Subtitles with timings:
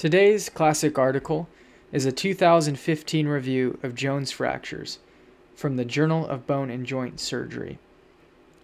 [0.00, 1.46] Today's classic article
[1.92, 4.98] is a 2015 review of Jones fractures
[5.54, 7.78] from the Journal of Bone and Joint Surgery,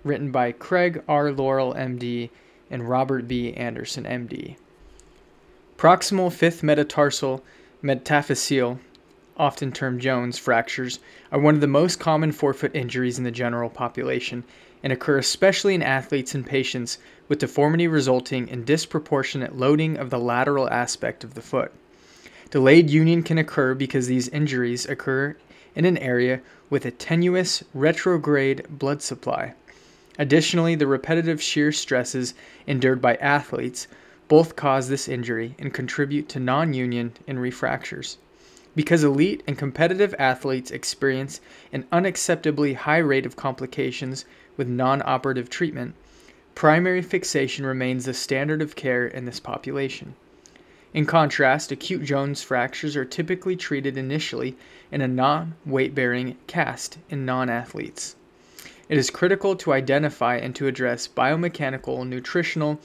[0.02, 1.24] written by Craig R.
[1.30, 2.30] Lareau, MD,
[2.70, 3.52] and Robert B.
[3.52, 4.56] Anderson, MD.
[5.76, 7.44] Proximal fifth metatarsal
[7.84, 8.78] metaphyseal,
[9.36, 11.00] often termed Jones fractures,
[11.30, 14.42] are one of the most common forefoot injuries in the general population
[14.82, 16.98] and occur especially in athletes and patients
[17.28, 21.72] with deformity resulting in disproportionate loading of the lateral aspect of the foot.
[22.50, 25.36] Delayed union can occur because these injuries occur
[25.74, 26.40] in an area
[26.70, 29.54] with a tenuous retrograde blood supply.
[30.18, 32.34] Additionally, the repetitive shear stresses
[32.66, 33.86] endured by athletes
[34.28, 38.16] both cause this injury and contribute to non union and refractures.
[38.74, 41.40] Because elite and competitive athletes experience
[41.72, 44.24] an unacceptably high rate of complications
[44.56, 45.94] with non operative treatment,
[46.54, 50.14] primary fixation remains the standard of care in this population.
[50.94, 54.56] In contrast, acute Jones fractures are typically treated initially
[54.90, 58.16] in a non weight bearing cast in non athletes.
[58.88, 62.80] It is critical to identify and to address biomechanical, nutritional,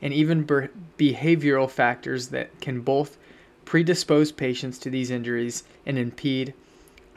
[0.00, 3.18] and even behavioral factors that can both
[3.64, 6.54] predispose patients to these injuries and impede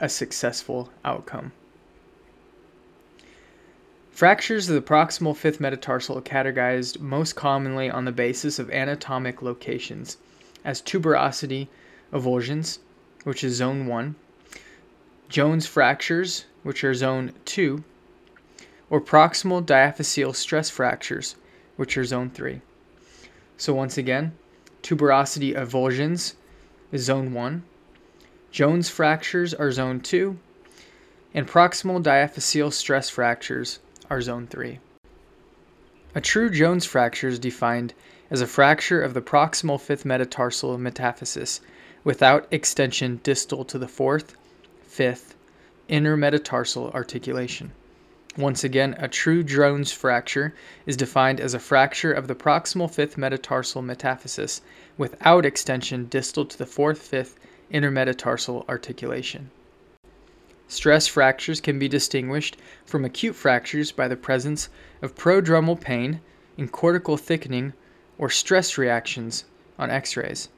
[0.00, 1.52] a successful outcome.
[4.20, 9.40] Fractures of the proximal fifth metatarsal are categorized most commonly on the basis of anatomic
[9.40, 10.18] locations
[10.62, 11.68] as tuberosity
[12.12, 12.80] avulsions,
[13.24, 14.14] which is zone 1,
[15.30, 17.82] Jones fractures, which are zone 2,
[18.90, 21.36] or proximal diaphyseal stress fractures,
[21.76, 22.60] which are zone 3.
[23.56, 24.36] So once again,
[24.82, 26.34] tuberosity avulsions
[26.92, 27.62] is zone 1,
[28.50, 30.38] Jones fractures are zone 2,
[31.32, 33.78] and proximal diaphyseal stress fractures
[34.10, 34.80] are zone 3.
[36.16, 37.94] A true Jones fracture is defined
[38.30, 41.60] as a fracture of the proximal fifth metatarsal metaphysis
[42.02, 44.34] without extension distal to the fourth,
[44.82, 45.36] fifth,
[45.88, 47.70] intermetatarsal articulation.
[48.36, 50.54] Once again, a true Jones fracture
[50.86, 54.62] is defined as a fracture of the proximal fifth metatarsal metaphysis
[54.98, 57.38] without extension distal to the fourth, fifth,
[57.72, 59.50] intermetatarsal articulation.
[60.70, 64.68] Stress fractures can be distinguished from acute fractures by the presence
[65.02, 66.20] of prodromal pain
[66.56, 67.72] and cortical thickening
[68.18, 69.46] or stress reactions
[69.80, 70.48] on x rays.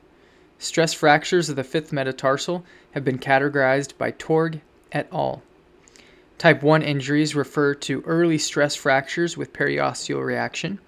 [0.58, 4.60] Stress fractures of the fifth metatarsal have been categorized by Torg
[4.92, 5.42] et al.
[6.36, 10.78] Type 1 injuries refer to early stress fractures with periosteal reaction.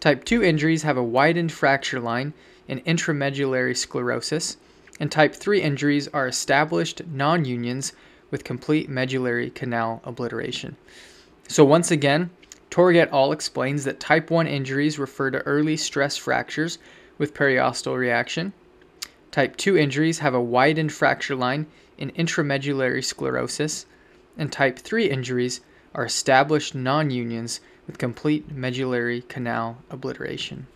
[0.00, 2.34] Type 2 injuries have a widened fracture line
[2.68, 4.56] and intramedullary sclerosis.
[4.98, 7.92] And type 3 injuries are established non unions
[8.34, 10.76] with complete medullary canal obliteration.
[11.46, 12.30] So, once again,
[12.68, 13.30] Torg et al.
[13.30, 16.78] explains that type 1 injuries refer to early stress fractures
[17.16, 18.52] with periosteal reaction.
[19.30, 23.86] Type 2 injuries have a widened fracture line in intramedullary sclerosis
[24.36, 25.60] and type 3 injuries
[25.94, 30.66] are established non unions with complete medullary canal obliteration.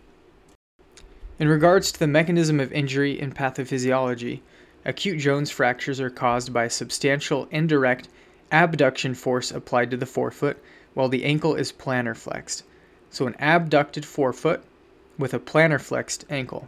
[1.37, 4.39] In regards to the mechanism of injury and pathophysiology,
[4.85, 8.07] acute Jones fractures are caused by substantial indirect
[8.51, 10.57] abduction force applied to the forefoot
[10.93, 12.63] while the ankle is plantar flexed.
[13.09, 14.63] So, an abducted forefoot
[15.17, 16.67] with a plantar flexed ankle.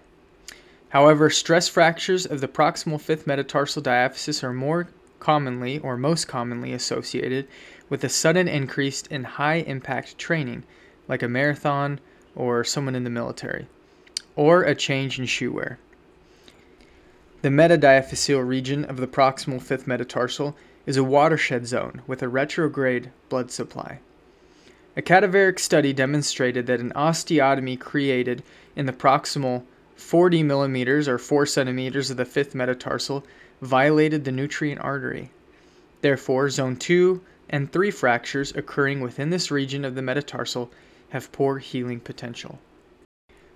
[0.89, 4.89] However, stress fractures of the proximal fifth metatarsal diaphysis are more
[5.19, 7.47] commonly or most commonly associated
[7.89, 10.63] with a sudden increase in high impact training,
[11.07, 11.99] like a marathon
[12.35, 13.67] or someone in the military,
[14.35, 15.77] or a change in shoe wear.
[17.41, 23.09] The metadiaphyseal region of the proximal fifth metatarsal is a watershed zone with a retrograde
[23.29, 23.99] blood supply.
[24.95, 28.43] A cadaveric study demonstrated that an osteotomy created
[28.75, 29.63] in the proximal
[29.95, 33.25] 40 millimeters or 4 centimeters of the fifth metatarsal
[33.59, 35.31] violated the nutrient artery.
[36.01, 40.69] Therefore, zone 2 and 3 fractures occurring within this region of the metatarsal
[41.09, 42.59] have poor healing potential.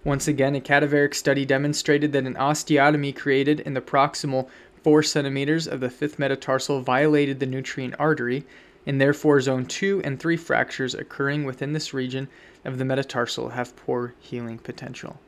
[0.05, 4.47] Once again, a cadaveric study demonstrated that an osteotomy created in the proximal
[4.84, 8.46] 4 centimeters of the fifth metatarsal violated the nutrient artery,
[8.85, 12.28] and therefore zone 2 and 3 fractures occurring within this region
[12.63, 15.19] of the metatarsal have poor healing potential.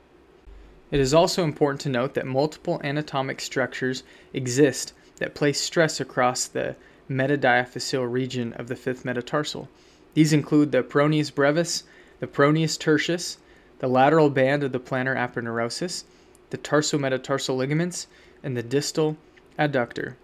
[0.92, 6.46] It is also important to note that multiple anatomic structures exist that place stress across
[6.46, 6.76] the
[7.10, 9.70] metadiaphyseal region of the fifth metatarsal.
[10.14, 11.84] These include the peroneus brevis,
[12.20, 13.40] the peroneus tertius,
[13.80, 16.04] the lateral band of the plantar aponeurosis,
[16.50, 18.08] the tarsometatarsal ligaments,
[18.44, 19.18] and the distal
[19.60, 20.16] adductor.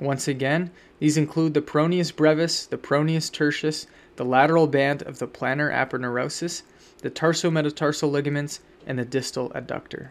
[0.00, 3.86] Once again, these include the peroneus brevis, the peroneus tertius,
[4.16, 6.62] the lateral band of the plantar aponeurosis,
[7.02, 10.08] the tarsometatarsal ligaments, and the distal adductor.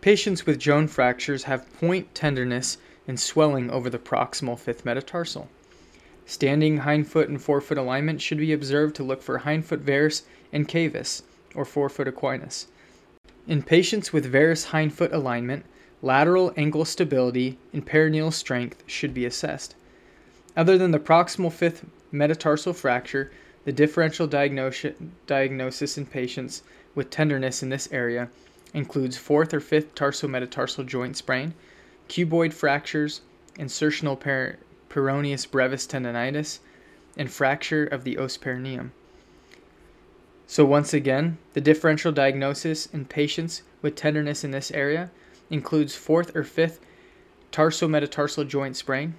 [0.00, 5.48] Patients with Jones fractures have point tenderness and swelling over the proximal fifth metatarsal.
[6.26, 11.22] Standing hindfoot and forefoot alignment should be observed to look for hindfoot varus and cavus,
[11.56, 12.66] or forefoot equinus.
[13.48, 15.64] In patients with varus hindfoot alignment,
[16.02, 19.74] lateral ankle stability and peroneal strength should be assessed.
[20.56, 23.30] Other than the proximal fifth metatarsal fracture,
[23.64, 26.62] the differential diagnosis in patients
[26.94, 28.28] with tenderness in this area
[28.72, 31.54] includes fourth or fifth tarsometatarsal joint sprain,
[32.08, 33.22] cuboid fractures,
[33.58, 34.56] insertional per-
[34.88, 36.60] peroneus brevis tendonitis,
[37.16, 38.92] and fracture of the os peroneum.
[40.48, 45.10] So, once again, the differential diagnosis in patients with tenderness in this area
[45.50, 46.80] includes fourth or fifth
[47.50, 49.14] tarsometatarsal joint sprain,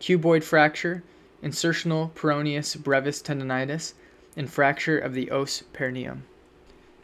[0.00, 1.04] cuboid fracture,
[1.42, 3.94] insertional peroneus brevis tendonitis,
[4.36, 6.24] and fracture of the os peroneum.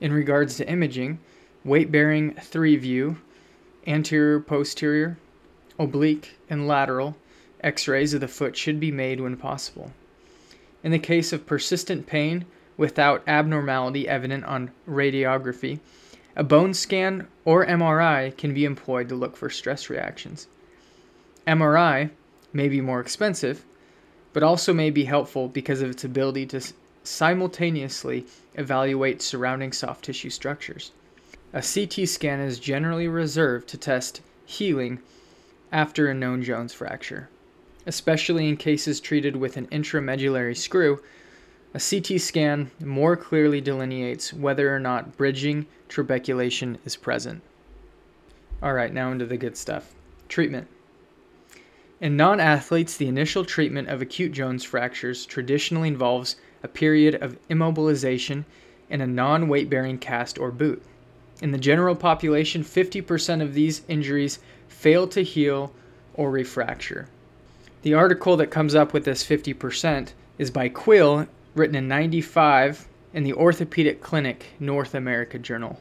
[0.01, 1.21] In regards to imaging,
[1.65, 3.19] weight bearing 3 view,
[3.87, 5.19] anterior, posterior,
[5.79, 7.17] oblique, and lateral
[7.61, 9.93] x rays of the foot should be made when possible.
[10.83, 12.45] In the case of persistent pain
[12.77, 15.81] without abnormality evident on radiography,
[16.35, 20.49] a bone scan or MRI can be employed to look for stress reactions.
[21.47, 22.11] MRI
[22.53, 23.65] may be more expensive,
[24.33, 26.61] but also may be helpful because of its ability to
[27.05, 30.93] simultaneously evaluate surrounding soft tissue structures.
[31.53, 35.01] A CT scan is generally reserved to test healing
[35.73, 37.29] after a known Jones fracture.
[37.87, 41.01] Especially in cases treated with an intramedullary screw,
[41.77, 47.43] a CT scan more clearly delineates whether or not bridging trabeculation is present.
[48.63, 49.95] Alright, now into the good stuff.
[50.27, 50.69] Treatment.
[52.01, 57.37] In non athletes, the initial treatment of acute Jones fractures traditionally involves a period of
[57.51, 58.47] immobilization
[58.89, 60.83] in a non weight bearing cast or boot.
[61.43, 65.75] In the general population, 50% of these injuries fail to heal
[66.15, 67.09] or refracture.
[67.83, 71.27] The article that comes up with this 50% is by Quill,
[71.57, 75.81] written in 95 in the Orthopedic Clinic North America Journal.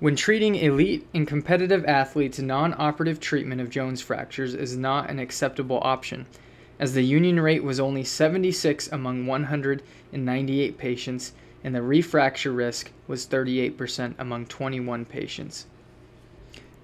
[0.00, 5.20] When treating elite and competitive athletes, non operative treatment of Jones fractures is not an
[5.20, 6.26] acceptable option,
[6.80, 11.32] as the union rate was only 76 among 198 patients
[11.62, 15.66] and the refracture risk was 38% among 21 patients.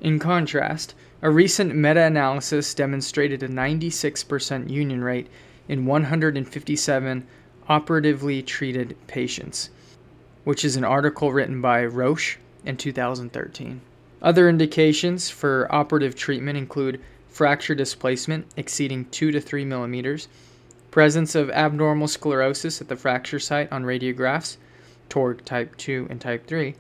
[0.00, 5.26] In contrast, a recent meta analysis demonstrated a 96% union rate
[5.68, 7.26] in 157
[7.68, 9.70] operatively treated patients,
[10.44, 13.80] which is an article written by Roche in 2013.
[14.22, 20.28] Other indications for operative treatment include fracture displacement exceeding 2 to 3 millimeters,
[20.90, 24.56] presence of abnormal sclerosis at the fracture site on radiographs,
[25.08, 26.74] TORG type 2 and type 3,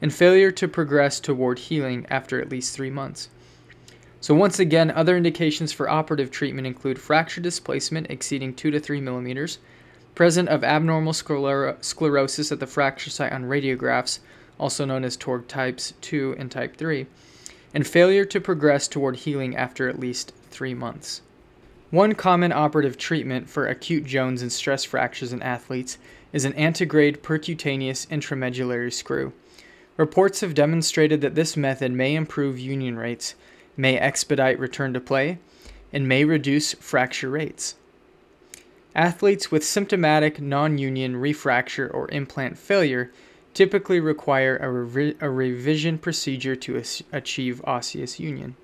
[0.00, 3.28] and failure to progress toward healing after at least three months.
[4.20, 9.00] So, once again, other indications for operative treatment include fracture displacement exceeding 2 to 3
[9.00, 9.58] millimeters,
[10.18, 14.18] present of abnormal scler- sclerosis at the fracture site on radiographs,
[14.58, 17.06] also known as TORG types 2 and type 3,
[17.72, 21.22] and failure to progress toward healing after at least three months.
[21.90, 25.98] One common operative treatment for acute Jones and stress fractures in athletes
[26.32, 29.32] is an antegrade percutaneous intramedullary screw.
[29.96, 33.36] Reports have demonstrated that this method may improve union rates,
[33.76, 35.38] may expedite return to play,
[35.92, 37.76] and may reduce fracture rates.
[38.98, 43.12] Athletes with symptomatic non union refracture or implant failure
[43.54, 48.56] typically require a, revi- a revision procedure to as- achieve osseous union.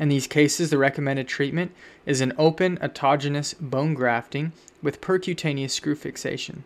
[0.00, 1.70] In these cases, the recommended treatment
[2.04, 4.50] is an open autogenous bone grafting
[4.82, 6.64] with percutaneous screw fixation.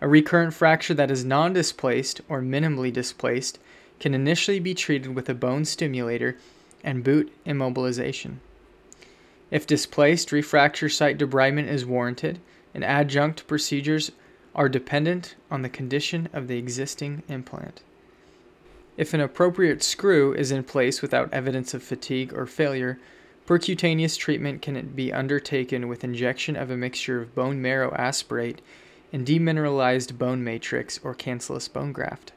[0.00, 3.60] A recurrent fracture that is non displaced or minimally displaced
[4.00, 6.36] can initially be treated with a bone stimulator
[6.82, 8.40] and boot immobilization.
[9.54, 12.40] If displaced, refracture site debridement is warranted,
[12.74, 14.10] and adjunct procedures
[14.52, 17.80] are dependent on the condition of the existing implant.
[18.96, 22.98] If an appropriate screw is in place without evidence of fatigue or failure,
[23.46, 28.60] percutaneous treatment can be undertaken with injection of a mixture of bone marrow aspirate
[29.12, 32.32] and demineralized bone matrix or cancellous bone graft.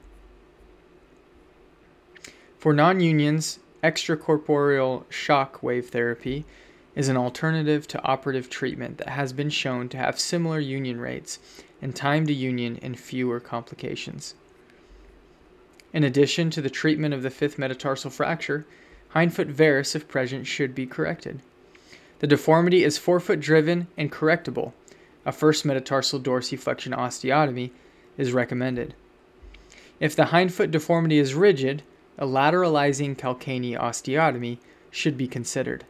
[2.60, 6.46] For non unions, extracorporeal shock wave therapy
[6.98, 11.40] is an alternative to operative treatment that has been shown to have similar union rates
[11.82, 14.34] and time to union and fewer complications.
[15.94, 18.66] In addition to the treatment of the fifth metatarsal fracture,
[19.14, 21.40] hindfoot varus, if present, should be corrected.
[22.20, 24.74] The deformity is forefoot driven and correctable
[25.28, 27.72] a first metatarsal dorsiflexion osteotomy
[28.18, 28.96] is recommended.
[30.00, 31.84] If the hindfoot deformity is rigid,
[32.18, 34.58] a lateralizing calcaneo osteotomy
[34.90, 35.84] should be considered.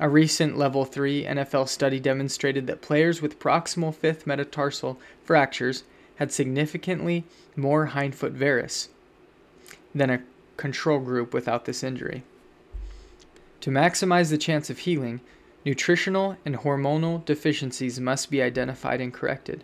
[0.00, 5.84] A recent level 3 NFL study demonstrated that players with proximal fifth metatarsal fractures
[6.16, 7.24] had significantly
[7.54, 8.88] more hindfoot varus
[9.94, 10.22] than a
[10.56, 12.24] control group without this injury.
[13.60, 15.20] To maximize the chance of healing,
[15.64, 19.62] nutritional and hormonal deficiencies must be identified and corrected.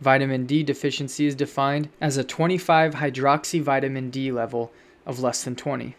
[0.00, 4.72] Vitamin D deficiency is defined as a 25 hydroxy vitamin D level
[5.04, 5.96] of less than 20.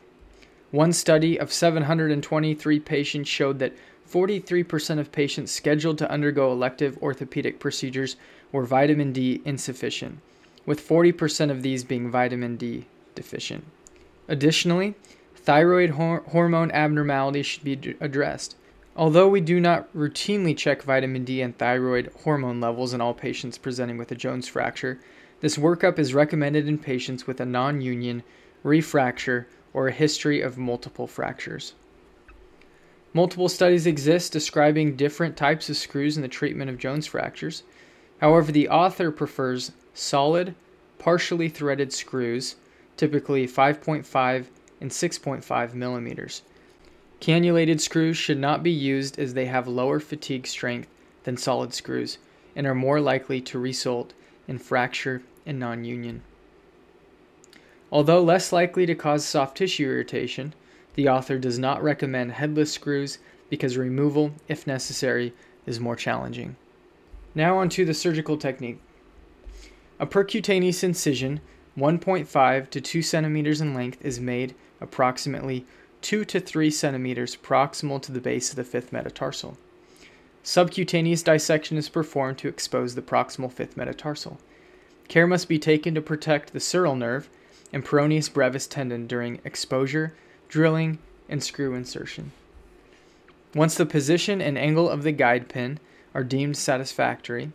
[0.71, 3.73] One study of 723 patients showed that
[4.07, 8.15] 43% of patients scheduled to undergo elective orthopedic procedures
[8.51, 10.19] were vitamin D insufficient,
[10.65, 12.85] with 40% of these being vitamin D
[13.15, 13.65] deficient.
[14.27, 14.93] Additionally,
[15.35, 18.55] thyroid hor- hormone abnormalities should be d- addressed.
[18.95, 23.57] Although we do not routinely check vitamin D and thyroid hormone levels in all patients
[23.57, 24.99] presenting with a Jones fracture,
[25.41, 28.23] this workup is recommended in patients with a non union,
[28.63, 31.73] refracture, or a history of multiple fractures.
[33.13, 37.63] Multiple studies exist describing different types of screws in the treatment of Jones fractures.
[38.21, 40.55] However, the author prefers solid,
[40.99, 42.55] partially threaded screws,
[42.97, 44.45] typically 5.5
[44.81, 46.43] and 6.5 millimeters
[47.19, 50.87] Cannulated screws should not be used as they have lower fatigue strength
[51.25, 52.17] than solid screws
[52.55, 54.13] and are more likely to result
[54.47, 56.21] in fracture and non union.
[57.91, 60.53] Although less likely to cause soft tissue irritation,
[60.95, 63.17] the author does not recommend headless screws
[63.49, 65.33] because removal, if necessary,
[65.65, 66.55] is more challenging.
[67.33, 68.79] Now, on to the surgical technique.
[69.99, 71.41] A percutaneous incision,
[71.77, 75.65] 1.5 to 2 centimeters in length, is made approximately
[76.01, 79.57] 2 to 3 centimeters proximal to the base of the fifth metatarsal.
[80.43, 84.39] Subcutaneous dissection is performed to expose the proximal fifth metatarsal.
[85.07, 87.29] Care must be taken to protect the sural nerve
[87.71, 90.13] and peroneus brevis tendon during exposure,
[90.47, 90.97] drilling,
[91.27, 92.31] and screw insertion.
[93.53, 95.79] Once the position and angle of the guide pin
[96.13, 97.51] are deemed satisfactory,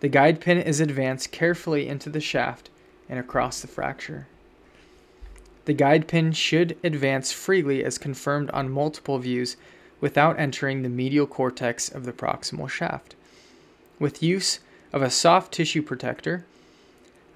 [0.00, 2.70] the guide pin is advanced carefully into the shaft
[3.08, 4.26] and across the fracture.
[5.64, 9.56] The guide pin should advance freely as confirmed on multiple views
[10.00, 13.14] without entering the medial cortex of the proximal shaft.
[13.98, 14.60] With use
[14.92, 16.44] of a soft tissue protector,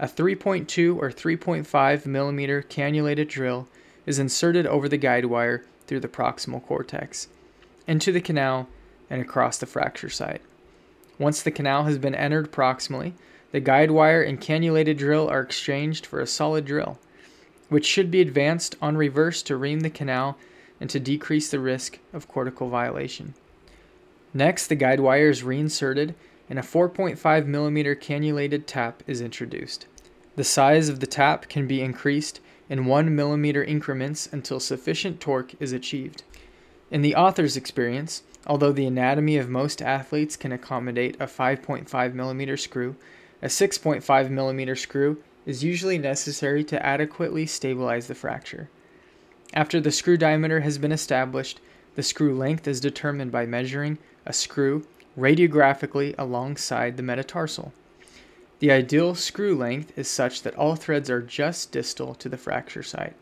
[0.03, 3.69] a 3.2 or 3.5 millimeter cannulated drill
[4.05, 7.29] is inserted over the guide wire through the proximal cortex,
[7.87, 8.69] into the canal,
[9.09, 10.43] and across the fracture site.
[11.21, 13.13] Once the canal has been entered proximally,
[13.53, 16.99] the guide wire and cannulated drill are exchanged for a solid drill
[17.69, 20.37] which should be advanced on reverse to ream the canal
[20.81, 23.33] and to decrease the risk of cortical violation.
[24.35, 26.15] Next, the guide wire is reinserted
[26.51, 29.87] and a 4.5 millimeter cannulated tap is introduced.
[30.35, 35.61] The size of the tap can be increased in 1 millimeter increments until sufficient torque
[35.61, 36.23] is achieved.
[36.91, 42.57] In the author's experience, although the anatomy of most athletes can accommodate a 5.5 millimeter
[42.57, 42.97] screw,
[43.43, 48.71] a 6.5 millimeter screw is usually necessary to adequately stabilize the fracture.
[49.53, 51.61] After the screw diameter has been established,
[51.95, 54.87] the screw length is determined by measuring a screw
[55.19, 57.75] radiographically alongside the metatarsal.
[58.63, 62.85] The ideal screw length is such that all threads are just distal to the fracture
[62.85, 63.15] site.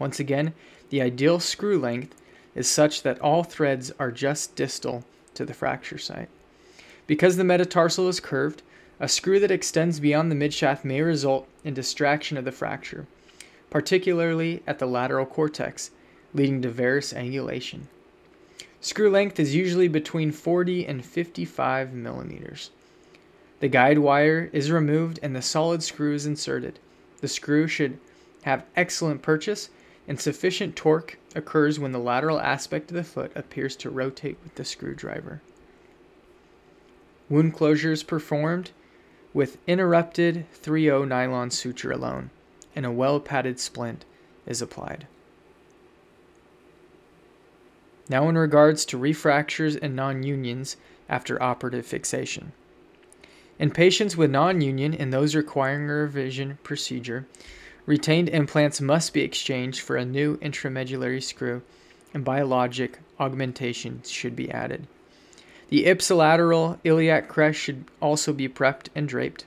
[0.00, 0.52] Once again,
[0.88, 2.20] the ideal screw length
[2.56, 5.04] is such that all threads are just distal
[5.34, 6.28] to the fracture site.
[7.06, 8.62] Because the metatarsal is curved,
[8.98, 13.06] a screw that extends beyond the midshaft may result in distraction of the fracture,
[13.70, 15.92] particularly at the lateral cortex,
[16.34, 17.82] leading to varus angulation.
[18.80, 22.72] Screw length is usually between 40 and 55 millimeters.
[23.60, 26.78] The guide wire is removed and the solid screw is inserted.
[27.20, 27.98] The screw should
[28.42, 29.68] have excellent purchase
[30.08, 34.54] and sufficient torque occurs when the lateral aspect of the foot appears to rotate with
[34.54, 35.42] the screwdriver.
[37.28, 38.70] Wound closure is performed
[39.32, 42.30] with interrupted 3-0 nylon suture alone,
[42.74, 44.04] and a well padded splint
[44.46, 45.06] is applied.
[48.08, 50.76] Now, in regards to refractures and non unions
[51.08, 52.52] after operative fixation.
[53.60, 57.26] In patients with non union and those requiring a revision procedure,
[57.84, 61.60] retained implants must be exchanged for a new intramedullary screw,
[62.14, 64.86] and biologic augmentation should be added.
[65.68, 69.44] The ipsilateral iliac crest should also be prepped and draped.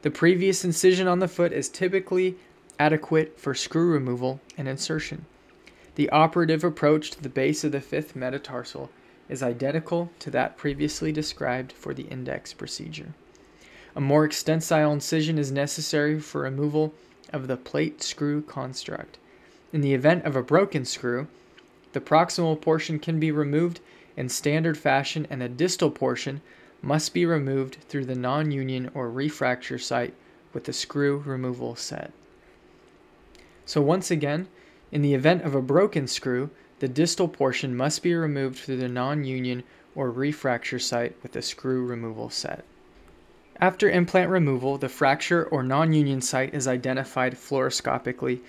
[0.00, 2.36] The previous incision on the foot is typically
[2.78, 5.26] adequate for screw removal and insertion.
[5.96, 8.88] The operative approach to the base of the fifth metatarsal
[9.28, 13.12] is identical to that previously described for the index procedure.
[13.96, 16.92] A more extensile incision is necessary for removal
[17.32, 19.18] of the plate screw construct.
[19.72, 21.28] In the event of a broken screw,
[21.92, 23.80] the proximal portion can be removed
[24.16, 26.40] in standard fashion and the distal portion
[26.82, 30.14] must be removed through the non-union or refracture site
[30.52, 32.12] with the screw removal set.
[33.64, 34.48] So once again,
[34.90, 38.88] in the event of a broken screw, the distal portion must be removed through the
[38.88, 39.62] non-union
[39.94, 42.64] or refracture site with the screw removal set.
[43.60, 48.40] After implant removal, the fracture or non-union site is identified fluoroscopically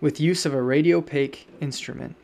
[0.00, 2.16] with use of a radiopaque instrument.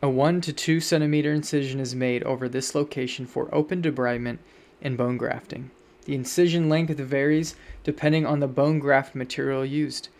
[0.00, 4.38] A 1 to 2 centimeter incision is made over this location for open debridement
[4.82, 5.70] and bone grafting.
[6.04, 10.10] The incision length varies depending on the bone graft material used.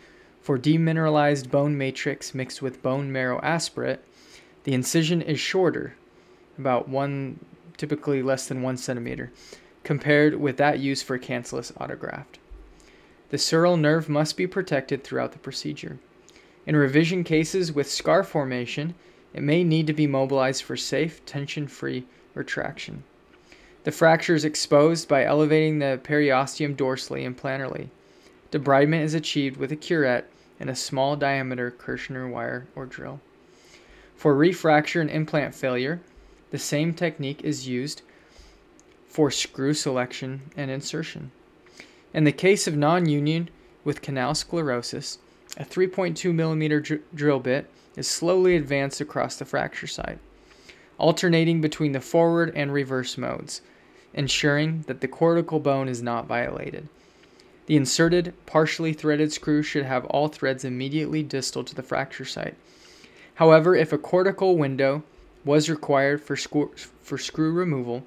[0.40, 4.00] For demineralized bone matrix mixed with bone marrow aspirate,
[4.64, 5.94] the incision is shorter,
[6.58, 7.44] about one,
[7.76, 9.30] typically less than one centimeter,
[9.85, 12.38] compared with that used for cancellous autograft.
[13.31, 15.99] The sural nerve must be protected throughout the procedure.
[16.67, 18.95] In revision cases with scar formation,
[19.35, 23.05] it may need to be mobilized for safe, tension free retraction.
[23.85, 27.88] The fracture is exposed by elevating the periosteum dorsally and plantarly.
[28.50, 33.21] Debridement is achieved with a curette and a small diameter Kirschner wire or drill.
[34.17, 36.00] For refracture and implant failure,
[36.50, 38.03] the same technique is used
[39.14, 41.30] for screw selection and insertion.
[42.12, 43.49] In the case of non union
[43.85, 45.18] with canal sclerosis,
[45.56, 50.18] a 3.2 millimeter dr- drill bit is slowly advanced across the fracture site,
[50.99, 53.61] alternating between the forward and reverse modes,
[54.14, 56.88] ensuring that the cortical bone is not violated.
[57.66, 62.56] The inserted, partially threaded screw should have all threads immediately distal to the fracture site.
[63.37, 65.04] However, if a cortical window
[65.44, 68.04] was required for, for screw removal,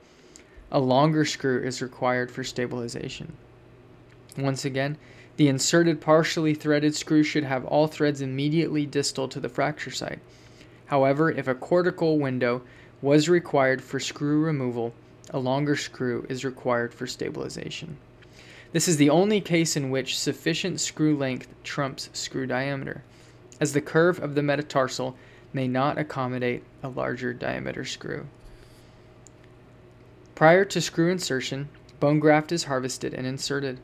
[0.72, 3.34] a longer screw is required for stabilization.
[4.38, 4.98] Once again,
[5.38, 10.20] the inserted partially threaded screw should have all threads immediately distal to the fracture site.
[10.88, 12.64] However, if a cortical window
[13.02, 14.94] was required for screw removal,
[15.30, 17.98] a longer screw is required for stabilization.
[18.72, 23.04] This is the only case in which sufficient screw length trumps screw diameter,
[23.62, 25.16] as the curve of the metatarsal
[25.54, 28.28] may not accommodate a larger diameter screw.
[30.38, 31.68] Prior to screw insertion,
[32.00, 33.80] bone graft is harvested and inserted.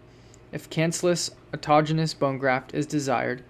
[0.52, 3.44] If cancellous autogenous bone graft is desired,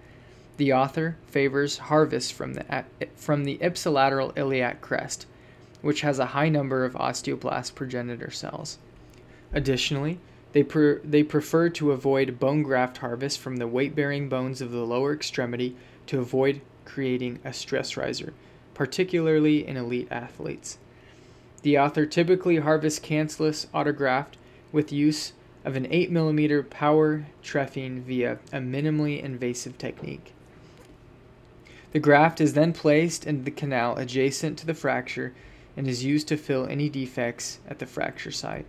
[0.56, 5.26] the author favors harvest from the, from the ipsilateral iliac crest,
[5.82, 8.78] which has a high number of osteoblast progenitor cells.
[9.52, 10.18] Additionally,
[10.52, 10.62] they,
[11.04, 15.12] they prefer to avoid bone graft harvest from the weight bearing bones of the lower
[15.12, 18.32] extremity to avoid creating a stress riser,
[18.72, 20.78] particularly in elite athletes.
[21.64, 24.34] The author typically harvests cancellous autograft
[24.70, 25.32] with use
[25.64, 30.34] of an 8mm power trephine via a minimally invasive technique.
[31.92, 35.32] The graft is then placed in the canal adjacent to the fracture
[35.74, 38.66] and is used to fill any defects at the fracture site.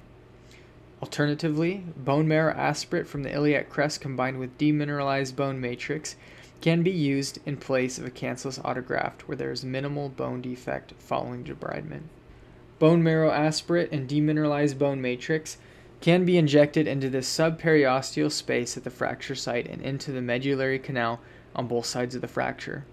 [1.01, 6.15] Alternatively, bone marrow aspirate from the iliac crest combined with demineralized bone matrix
[6.61, 10.93] can be used in place of a cancellous autograft where there is minimal bone defect
[10.97, 12.03] following debridement.
[12.77, 15.57] Bone marrow aspirate and demineralized bone matrix
[16.01, 20.77] can be injected into the subperiosteal space at the fracture site and into the medullary
[20.77, 21.21] canal
[21.55, 22.85] on both sides of the fracture.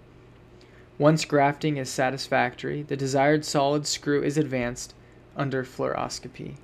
[0.97, 4.93] Once grafting is satisfactory, the desired solid screw is advanced
[5.35, 6.55] under fluoroscopy.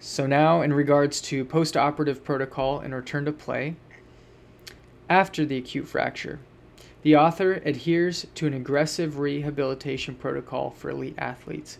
[0.00, 3.76] So, now in regards to postoperative protocol and return to play,
[5.08, 6.38] after the acute fracture,
[7.08, 11.78] the author adheres to an aggressive rehabilitation protocol for elite athletes.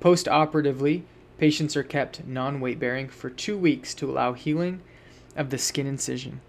[0.00, 1.02] Postoperatively,
[1.38, 4.80] patients are kept non weight bearing for two weeks to allow healing
[5.36, 6.40] of the skin incision.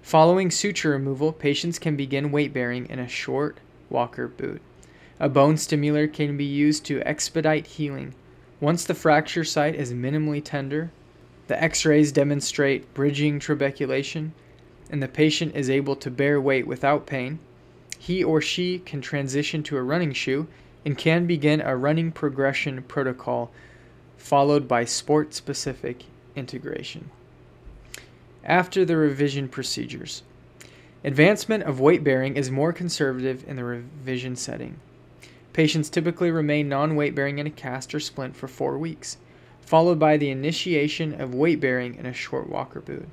[0.00, 3.58] Following suture removal, patients can begin weight bearing in a short
[3.90, 4.62] walker boot.
[5.18, 8.14] A bone stimulator can be used to expedite healing.
[8.60, 10.92] Once the fracture site is minimally tender,
[11.48, 14.34] the x rays demonstrate bridging trabeculation
[14.90, 17.38] and the patient is able to bear weight without pain,
[17.98, 20.46] he or she can transition to a running shoe
[20.84, 23.50] and can begin a running progression protocol
[24.16, 26.04] followed by sport specific
[26.36, 27.10] integration.
[28.44, 30.22] After the revision procedures,
[31.04, 34.78] advancement of weight bearing is more conservative in the revision setting.
[35.52, 39.18] Patients typically remain non weight bearing in a cast or splint for four weeks,
[39.60, 43.08] followed by the initiation of weight bearing in a short walker boot.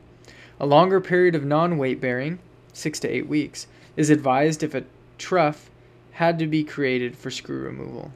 [0.60, 2.40] A longer period of non weight bearing,
[2.72, 4.86] six to eight weeks, is advised if a
[5.18, 5.70] trough
[6.14, 8.14] had to be created for screw removal.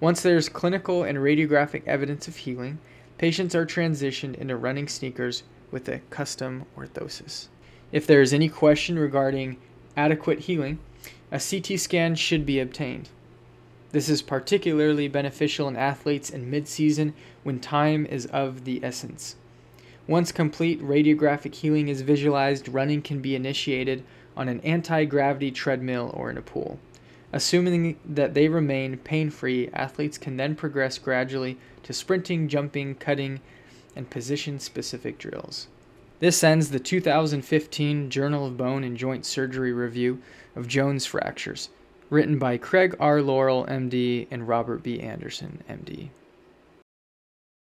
[0.00, 2.78] Once there is clinical and radiographic evidence of healing,
[3.18, 7.48] patients are transitioned into running sneakers with a custom orthosis.
[7.92, 9.58] If there is any question regarding
[9.96, 10.78] adequate healing,
[11.30, 13.10] a CT scan should be obtained.
[13.92, 17.12] This is particularly beneficial in athletes in midseason
[17.42, 19.36] when time is of the essence.
[20.06, 24.04] Once complete radiographic healing is visualized, running can be initiated
[24.36, 26.78] on an anti gravity treadmill or in a pool.
[27.32, 33.40] Assuming that they remain pain free, athletes can then progress gradually to sprinting, jumping, cutting,
[33.96, 35.68] and position specific drills.
[36.20, 40.20] This ends the 2015 Journal of Bone and Joint Surgery review
[40.54, 41.70] of Jones fractures,
[42.08, 43.18] written by Craig R.
[43.18, 45.00] Lareau, MD, and Robert B.
[45.00, 46.10] Anderson, MD.